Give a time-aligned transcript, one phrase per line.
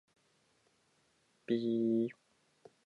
[1.47, 2.15] うんこ